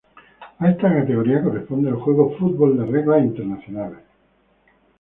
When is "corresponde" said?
1.43-1.89